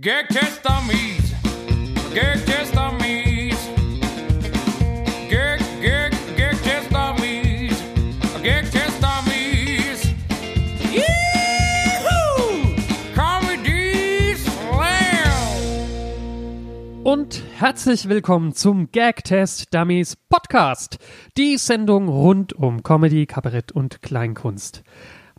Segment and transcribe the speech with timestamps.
[0.00, 1.34] Gag Test Dummies.
[2.14, 3.54] Gag Test Dummies.
[5.28, 7.76] Gag, Gag, Gag Test Dummies.
[8.42, 10.14] Gag Test Dummies.
[10.90, 12.74] Yee-hoo!
[13.14, 15.52] Comedy Slam.
[17.04, 20.96] Und herzlich willkommen zum Gagtest Dummies Podcast,
[21.36, 24.84] die Sendung rund um Comedy, Kabarett und Kleinkunst.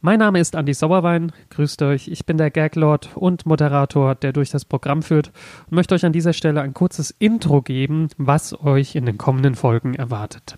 [0.05, 4.49] Mein Name ist Andy Sauerwein, grüßt euch, ich bin der Gaglord und Moderator, der durch
[4.49, 5.31] das Programm führt
[5.69, 9.55] und möchte euch an dieser Stelle ein kurzes Intro geben, was euch in den kommenden
[9.55, 10.57] Folgen erwartet.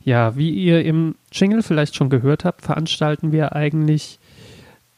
[0.00, 4.20] Ja, wie ihr im Jingle vielleicht schon gehört habt, veranstalten wir eigentlich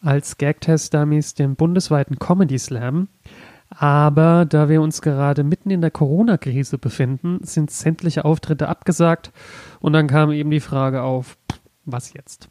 [0.01, 3.09] als Gagtest Dummies den bundesweiten Comedy Slam.
[3.71, 9.33] Aber da wir uns gerade mitten in der Corona-Krise befinden, sind sämtliche Auftritte abgesagt
[9.80, 11.37] und dann kam eben die Frage auf,
[11.85, 12.49] was jetzt?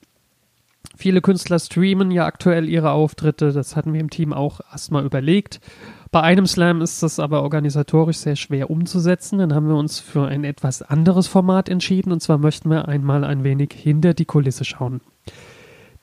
[0.97, 5.61] Viele Künstler streamen ja aktuell ihre Auftritte, das hatten wir im Team auch erstmal überlegt.
[6.09, 9.37] Bei einem Slam ist das aber organisatorisch sehr schwer umzusetzen.
[9.37, 13.23] Dann haben wir uns für ein etwas anderes Format entschieden und zwar möchten wir einmal
[13.23, 15.01] ein wenig hinter die Kulisse schauen.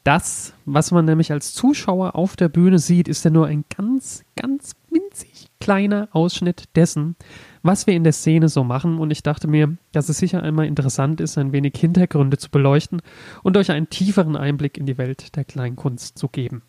[0.05, 4.22] Das, was man nämlich als Zuschauer auf der Bühne sieht, ist ja nur ein ganz,
[4.37, 4.75] ganz
[5.15, 7.15] winzig kleiner Ausschnitt dessen,
[7.62, 8.98] was wir in der Szene so machen.
[8.98, 13.01] Und ich dachte mir, dass es sicher einmal interessant ist, ein wenig Hintergründe zu beleuchten
[13.43, 16.62] und euch einen tieferen Einblick in die Welt der Kleinkunst zu geben.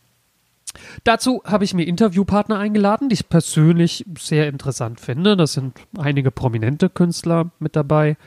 [1.04, 5.36] Dazu habe ich mir Interviewpartner eingeladen, die ich persönlich sehr interessant finde.
[5.36, 8.18] Das sind einige prominente Künstler mit dabei,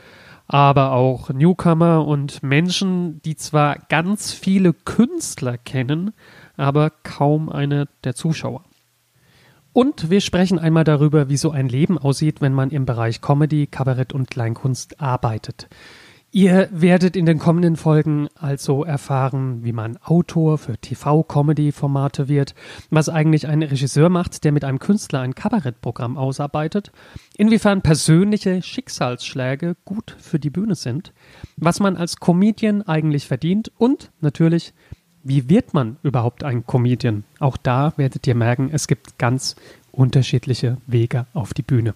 [0.47, 6.13] aber auch Newcomer und Menschen, die zwar ganz viele Künstler kennen,
[6.57, 8.65] aber kaum eine der Zuschauer.
[9.73, 13.67] Und wir sprechen einmal darüber, wie so ein Leben aussieht, wenn man im Bereich Comedy,
[13.67, 15.69] Kabarett und Kleinkunst arbeitet.
[16.31, 22.55] Ihr werdet in den kommenden Folgen also erfahren, wie man Autor für TV-Comedy-Formate wird,
[22.91, 26.93] was eigentlich ein Regisseur macht, der mit einem Künstler ein Kabarettprogramm ausarbeitet,
[27.39, 31.15] inwiefern persönliche Schicksalsschläge gut für die Bühne sind,
[31.57, 34.75] was man als Comedian eigentlich verdient und natürlich,
[35.29, 37.25] wie wird man überhaupt ein Comedian?
[37.39, 39.57] Auch da werdet ihr merken, es gibt ganz
[39.93, 41.95] unterschiedliche Wege auf die Bühne.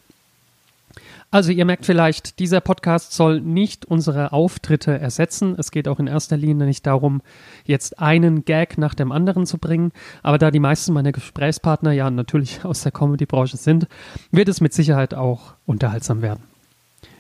[1.31, 5.55] Also ihr merkt vielleicht, dieser Podcast soll nicht unsere Auftritte ersetzen.
[5.59, 7.23] Es geht auch in erster Linie nicht darum,
[7.65, 9.93] jetzt einen Gag nach dem anderen zu bringen.
[10.23, 13.87] Aber da die meisten meiner Gesprächspartner ja natürlich aus der Comedy-Branche sind,
[14.31, 16.43] wird es mit Sicherheit auch unterhaltsam werden.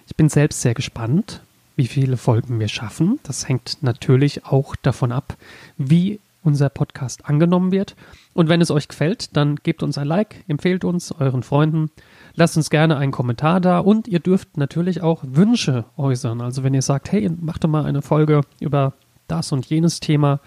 [0.06, 1.40] Ich bin selbst sehr gespannt,
[1.76, 3.18] wie viele Folgen wir schaffen.
[3.22, 5.36] Das hängt natürlich auch davon ab,
[5.78, 7.94] wie unser Podcast angenommen wird.
[8.34, 11.90] Und wenn es euch gefällt, dann gebt uns ein Like, empfehlt uns euren Freunden,
[12.34, 16.40] lasst uns gerne einen Kommentar da und ihr dürft natürlich auch Wünsche äußern.
[16.40, 18.94] Also wenn ihr sagt, hey, mach doch mal eine Folge über
[19.28, 20.40] das und jenes Thema,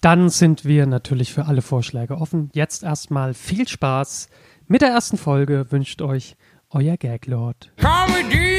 [0.00, 2.50] dann sind wir natürlich für alle Vorschläge offen.
[2.54, 4.28] Jetzt erstmal viel Spaß
[4.68, 6.36] mit der ersten Folge wünscht euch
[6.70, 7.72] euer Gaglord.
[7.76, 8.49] Comedy